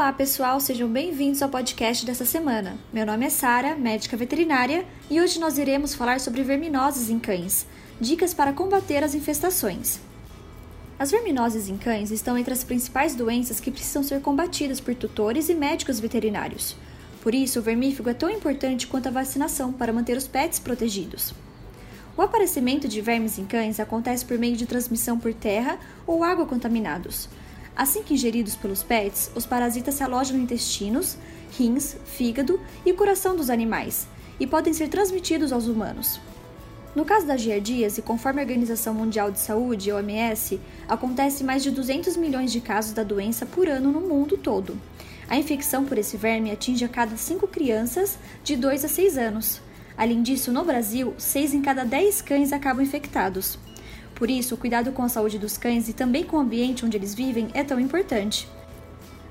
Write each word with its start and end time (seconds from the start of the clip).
Olá, 0.00 0.14
pessoal, 0.14 0.58
sejam 0.60 0.88
bem-vindos 0.88 1.42
ao 1.42 1.50
podcast 1.50 2.06
dessa 2.06 2.24
semana. 2.24 2.78
Meu 2.90 3.04
nome 3.04 3.26
é 3.26 3.28
Sara, 3.28 3.76
médica 3.76 4.16
veterinária, 4.16 4.86
e 5.10 5.20
hoje 5.20 5.38
nós 5.38 5.58
iremos 5.58 5.94
falar 5.94 6.20
sobre 6.20 6.42
verminoses 6.42 7.10
em 7.10 7.18
cães, 7.18 7.66
dicas 8.00 8.32
para 8.32 8.54
combater 8.54 9.04
as 9.04 9.14
infestações. 9.14 10.00
As 10.98 11.10
verminoses 11.10 11.68
em 11.68 11.76
cães 11.76 12.10
estão 12.10 12.38
entre 12.38 12.54
as 12.54 12.64
principais 12.64 13.14
doenças 13.14 13.60
que 13.60 13.70
precisam 13.70 14.02
ser 14.02 14.22
combatidas 14.22 14.80
por 14.80 14.94
tutores 14.94 15.50
e 15.50 15.54
médicos 15.54 16.00
veterinários. 16.00 16.74
Por 17.22 17.34
isso, 17.34 17.58
o 17.58 17.62
vermífugo 17.62 18.08
é 18.08 18.14
tão 18.14 18.30
importante 18.30 18.86
quanto 18.86 19.08
a 19.08 19.12
vacinação 19.12 19.70
para 19.70 19.92
manter 19.92 20.16
os 20.16 20.26
pets 20.26 20.58
protegidos. 20.58 21.34
O 22.16 22.22
aparecimento 22.22 22.88
de 22.88 23.02
vermes 23.02 23.38
em 23.38 23.44
cães 23.44 23.78
acontece 23.78 24.24
por 24.24 24.38
meio 24.38 24.56
de 24.56 24.64
transmissão 24.64 25.18
por 25.18 25.34
terra 25.34 25.78
ou 26.06 26.24
água 26.24 26.46
contaminados. 26.46 27.28
Assim 27.80 28.02
que 28.02 28.12
ingeridos 28.12 28.54
pelos 28.56 28.82
pets, 28.82 29.30
os 29.34 29.46
parasitas 29.46 29.94
se 29.94 30.02
alojam 30.02 30.36
no 30.36 30.42
intestinos, 30.42 31.16
rins, 31.58 31.96
fígado 32.04 32.60
e 32.84 32.92
coração 32.92 33.34
dos 33.34 33.48
animais 33.48 34.06
e 34.38 34.46
podem 34.46 34.74
ser 34.74 34.88
transmitidos 34.88 35.50
aos 35.50 35.66
humanos. 35.66 36.20
No 36.94 37.06
caso 37.06 37.26
da 37.26 37.38
giardíase, 37.38 38.02
conforme 38.02 38.38
a 38.38 38.44
Organização 38.44 38.92
Mundial 38.92 39.30
de 39.30 39.40
Saúde, 39.40 39.90
OMS, 39.90 40.60
acontece 40.86 41.42
mais 41.42 41.62
de 41.62 41.70
200 41.70 42.18
milhões 42.18 42.52
de 42.52 42.60
casos 42.60 42.92
da 42.92 43.02
doença 43.02 43.46
por 43.46 43.66
ano 43.66 43.90
no 43.90 44.02
mundo 44.02 44.36
todo. 44.36 44.78
A 45.26 45.38
infecção 45.38 45.86
por 45.86 45.96
esse 45.96 46.18
verme 46.18 46.50
atinge 46.50 46.84
a 46.84 46.88
cada 46.88 47.16
5 47.16 47.48
crianças 47.48 48.18
de 48.44 48.56
2 48.56 48.84
a 48.84 48.88
6 48.88 49.16
anos. 49.16 49.62
Além 49.96 50.22
disso, 50.22 50.52
no 50.52 50.66
Brasil, 50.66 51.14
6 51.16 51.54
em 51.54 51.62
cada 51.62 51.84
10 51.84 52.20
cães 52.20 52.52
acabam 52.52 52.84
infectados. 52.84 53.58
Por 54.20 54.28
isso, 54.28 54.54
o 54.54 54.58
cuidado 54.58 54.92
com 54.92 55.02
a 55.02 55.08
saúde 55.08 55.38
dos 55.38 55.56
cães 55.56 55.88
e 55.88 55.94
também 55.94 56.24
com 56.24 56.36
o 56.36 56.40
ambiente 56.40 56.84
onde 56.84 56.94
eles 56.94 57.14
vivem 57.14 57.48
é 57.54 57.64
tão 57.64 57.80
importante. 57.80 58.46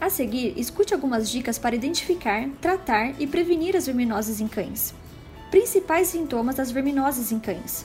A 0.00 0.08
seguir, 0.08 0.54
escute 0.56 0.94
algumas 0.94 1.28
dicas 1.28 1.58
para 1.58 1.74
identificar, 1.74 2.48
tratar 2.60 3.20
e 3.20 3.26
prevenir 3.26 3.74
as 3.74 3.86
verminoses 3.86 4.40
em 4.40 4.46
cães. 4.46 4.94
Principais 5.50 6.06
sintomas 6.06 6.54
das 6.54 6.70
verminoses 6.70 7.32
em 7.32 7.40
cães. 7.40 7.84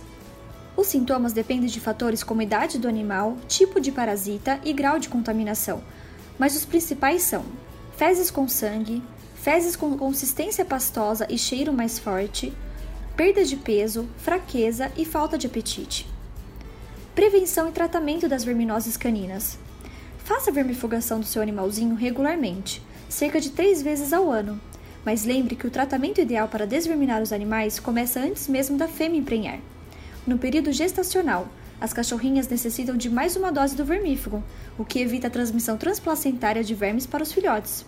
Os 0.77 0.85
sintomas 0.85 1.33
dependem 1.33 1.67
de 1.67 1.79
fatores 1.79 2.21
como 2.21 2.43
idade 2.43 2.77
do 2.77 2.87
animal, 2.87 3.35
tipo 3.47 3.81
de 3.81 3.91
parasita 3.91 4.59
e 4.63 4.71
grau 4.71 4.99
de 4.99 5.09
contaminação, 5.09 5.81
mas 6.37 6.55
os 6.55 6.65
principais 6.65 7.23
são 7.23 7.43
fezes 7.97 8.29
com 8.29 8.47
sangue, 8.47 9.01
fezes 9.33 9.75
com 9.75 9.97
consistência 9.97 10.63
pastosa 10.63 11.25
e 11.27 11.35
cheiro 11.35 11.73
mais 11.73 11.97
forte, 11.97 12.53
perda 13.17 13.43
de 13.43 13.55
peso, 13.55 14.07
fraqueza 14.17 14.91
e 14.95 15.03
falta 15.03 15.35
de 15.35 15.47
apetite. 15.47 16.10
Prevenção 17.13 17.67
e 17.67 17.73
tratamento 17.73 18.29
das 18.29 18.45
verminoses 18.45 18.95
caninas. 18.95 19.59
Faça 20.19 20.49
a 20.49 20.53
vermifugação 20.53 21.19
do 21.19 21.25
seu 21.25 21.41
animalzinho 21.41 21.93
regularmente, 21.93 22.81
cerca 23.09 23.41
de 23.41 23.49
três 23.49 23.81
vezes 23.81 24.13
ao 24.13 24.31
ano. 24.31 24.57
Mas 25.05 25.25
lembre 25.25 25.57
que 25.57 25.67
o 25.67 25.71
tratamento 25.71 26.21
ideal 26.21 26.47
para 26.47 26.65
desverminar 26.65 27.21
os 27.21 27.33
animais 27.33 27.81
começa 27.81 28.21
antes 28.21 28.47
mesmo 28.47 28.77
da 28.77 28.87
fêmea 28.87 29.19
emprenhar. 29.19 29.59
No 30.25 30.37
período 30.37 30.71
gestacional, 30.71 31.49
as 31.81 31.91
cachorrinhas 31.91 32.47
necessitam 32.47 32.95
de 32.95 33.09
mais 33.09 33.35
uma 33.35 33.51
dose 33.51 33.75
do 33.75 33.83
vermífugo, 33.83 34.41
o 34.77 34.85
que 34.85 34.99
evita 34.99 35.27
a 35.27 35.31
transmissão 35.31 35.75
transplacentária 35.75 36.63
de 36.63 36.73
vermes 36.73 37.05
para 37.05 37.23
os 37.23 37.33
filhotes. 37.33 37.85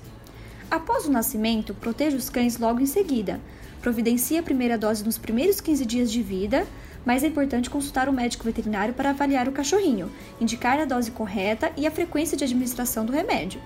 Após 0.70 1.06
o 1.06 1.12
nascimento, 1.12 1.74
proteja 1.74 2.18
os 2.18 2.30
cães 2.30 2.58
logo 2.58 2.82
em 2.82 2.86
seguida. 2.86 3.40
Providencie 3.82 4.38
a 4.38 4.44
primeira 4.44 4.78
dose 4.78 5.04
nos 5.04 5.18
primeiros 5.18 5.62
15 5.62 5.86
dias 5.86 6.12
de 6.12 6.22
vida, 6.22 6.68
mas 7.06 7.24
é 7.24 7.28
importante 7.28 7.70
consultar 7.70 8.08
o 8.10 8.14
médico 8.14 8.44
veterinário 8.44 8.94
para 8.94 9.10
avaliar 9.10 9.48
o 9.48 9.52
cachorrinho, 9.52 10.12
indicar 10.40 10.80
a 10.80 10.86
dose 10.86 11.12
correta 11.12 11.72
e 11.76 11.86
a 11.88 11.92
frequência 11.92 12.38
de 12.38 12.44
administração 12.44 13.06
do 13.06 13.14
remédio. 13.14 13.62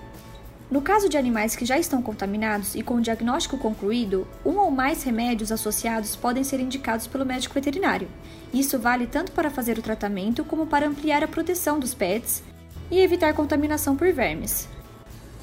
No 0.70 0.82
caso 0.82 1.08
de 1.08 1.16
animais 1.16 1.56
que 1.56 1.64
já 1.64 1.78
estão 1.78 2.02
contaminados 2.02 2.74
e 2.74 2.82
com 2.82 2.96
o 2.96 3.00
diagnóstico 3.00 3.56
concluído, 3.56 4.28
um 4.44 4.58
ou 4.58 4.70
mais 4.70 5.02
remédios 5.02 5.50
associados 5.50 6.14
podem 6.14 6.44
ser 6.44 6.60
indicados 6.60 7.06
pelo 7.06 7.24
médico 7.24 7.54
veterinário. 7.54 8.08
Isso 8.52 8.78
vale 8.78 9.06
tanto 9.06 9.32
para 9.32 9.50
fazer 9.50 9.78
o 9.78 9.82
tratamento 9.82 10.44
como 10.44 10.66
para 10.66 10.86
ampliar 10.86 11.24
a 11.24 11.28
proteção 11.28 11.78
dos 11.78 11.94
pets 11.94 12.42
e 12.90 13.00
evitar 13.00 13.32
contaminação 13.32 13.96
por 13.96 14.12
vermes. 14.12 14.68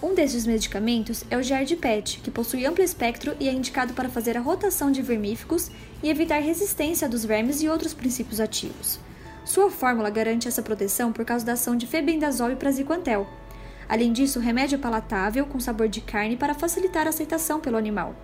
Um 0.06 0.14
desses 0.14 0.46
medicamentos 0.46 1.24
é 1.32 1.36
o 1.36 1.42
Giardipet, 1.42 2.20
que 2.22 2.30
possui 2.30 2.64
amplo 2.64 2.84
espectro 2.84 3.36
e 3.40 3.50
é 3.50 3.52
indicado 3.52 3.96
para 3.96 4.08
fazer 4.08 4.38
a 4.38 4.40
rotação 4.40 4.92
de 4.92 5.02
vermífugos 5.02 5.72
e 6.04 6.12
evitar 6.12 6.38
resistência 6.44 7.10
dos 7.10 7.26
vermes 7.26 7.64
e 7.64 7.68
outros 7.68 7.92
princípios 7.92 8.40
ativos. 8.40 9.00
Sua 9.44 9.72
fórmula 9.72 10.12
garante 10.12 10.48
essa 10.48 10.62
proteção 10.62 11.12
por 11.12 11.26
causa 11.26 11.44
da 11.44 11.54
ação 11.54 11.76
de 11.76 11.88
febendazol 11.88 12.52
e 12.52 12.56
praziquantel. 12.56 13.28
Além 13.90 14.14
disso, 14.14 14.38
o 14.38 14.42
remédio 14.44 14.76
é 14.76 14.78
palatável, 14.78 15.44
com 15.48 15.60
sabor 15.60 15.88
de 15.88 16.02
carne 16.02 16.38
para 16.38 16.54
facilitar 16.54 17.08
a 17.08 17.10
aceitação 17.10 17.60
pelo 17.60 17.76
animal. 17.76 18.16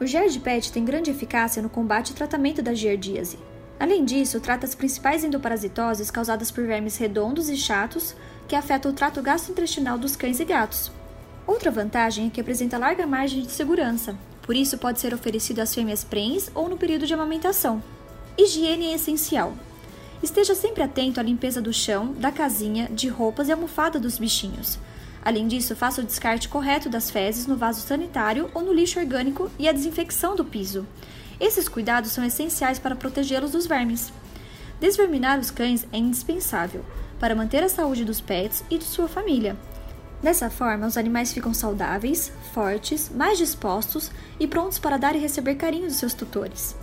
O 0.00 0.06
Giardipet 0.06 0.72
tem 0.72 0.86
grande 0.86 1.10
eficácia 1.10 1.60
no 1.60 1.68
combate 1.68 2.12
e 2.12 2.14
tratamento 2.14 2.62
da 2.62 2.72
giardíase. 2.72 3.38
Além 3.78 4.06
disso, 4.06 4.40
trata 4.40 4.64
as 4.64 4.74
principais 4.74 5.22
endoparasitoses 5.22 6.10
causadas 6.10 6.50
por 6.50 6.64
vermes 6.64 6.96
redondos 6.96 7.50
e 7.50 7.58
chatos 7.58 8.16
que 8.48 8.56
afetam 8.56 8.90
o 8.90 8.94
trato 8.94 9.20
gastrointestinal 9.20 9.98
dos 9.98 10.16
cães 10.16 10.40
e 10.40 10.44
gatos. 10.46 10.90
Outra 11.46 11.70
vantagem 11.70 12.26
é 12.26 12.30
que 12.30 12.40
apresenta 12.40 12.76
larga 12.76 13.06
margem 13.06 13.42
de 13.42 13.52
segurança, 13.52 14.16
por 14.42 14.56
isso 14.56 14.78
pode 14.78 15.00
ser 15.00 15.12
oferecido 15.12 15.60
às 15.60 15.74
fêmeas 15.74 16.04
prens 16.04 16.50
ou 16.54 16.68
no 16.68 16.76
período 16.76 17.06
de 17.06 17.14
amamentação. 17.14 17.82
Higiene 18.38 18.86
é 18.86 18.94
essencial. 18.94 19.54
Esteja 20.22 20.54
sempre 20.54 20.82
atento 20.82 21.20
à 21.20 21.22
limpeza 21.22 21.60
do 21.60 21.72
chão, 21.72 22.12
da 22.12 22.32
casinha, 22.32 22.88
de 22.90 23.08
roupas 23.08 23.48
e 23.48 23.52
almofada 23.52 23.98
dos 23.98 24.18
bichinhos. 24.18 24.78
Além 25.24 25.48
disso, 25.48 25.74
faça 25.74 26.00
o 26.00 26.04
descarte 26.04 26.48
correto 26.48 26.88
das 26.88 27.10
fezes 27.10 27.46
no 27.46 27.56
vaso 27.56 27.80
sanitário 27.80 28.48
ou 28.54 28.62
no 28.62 28.72
lixo 28.72 29.00
orgânico 29.00 29.50
e 29.58 29.68
a 29.68 29.72
desinfecção 29.72 30.36
do 30.36 30.44
piso. 30.44 30.86
Esses 31.40 31.68
cuidados 31.68 32.12
são 32.12 32.24
essenciais 32.24 32.78
para 32.78 32.94
protegê-los 32.94 33.50
dos 33.50 33.66
vermes. 33.66 34.12
Desverminar 34.80 35.38
os 35.38 35.50
cães 35.50 35.86
é 35.92 35.98
indispensável 35.98 36.84
para 37.18 37.34
manter 37.34 37.62
a 37.64 37.68
saúde 37.68 38.04
dos 38.04 38.20
pets 38.20 38.62
e 38.70 38.78
de 38.78 38.84
sua 38.84 39.08
família. 39.08 39.56
Dessa 40.22 40.50
forma, 40.50 40.86
os 40.86 40.96
animais 40.96 41.32
ficam 41.32 41.52
saudáveis, 41.52 42.32
fortes, 42.52 43.10
mais 43.10 43.38
dispostos 43.38 44.10
e 44.40 44.46
prontos 44.46 44.78
para 44.78 44.96
dar 44.96 45.14
e 45.14 45.18
receber 45.18 45.56
carinho 45.56 45.86
dos 45.86 45.96
seus 45.96 46.14
tutores. 46.14 46.74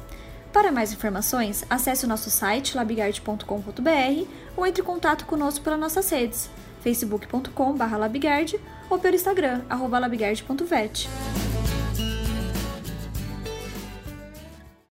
Para 0.52 0.72
mais 0.72 0.94
informações, 0.94 1.66
acesse 1.70 2.06
o 2.06 2.08
nosso 2.08 2.30
site 2.30 2.78
labigard.com.br 2.78 4.28
ou 4.56 4.68
entre 4.68 4.84
em 4.84 4.86
contato 4.86 5.26
conosco 5.26 5.64
pelas 5.64 5.80
nossas 5.80 6.10
redes 6.10 6.50
facebook.com.br 6.84 7.98
labigard 7.98 8.60
ou 8.90 9.00
pelo 9.00 9.16
Instagram, 9.16 9.62
labigard.vet. 9.70 11.10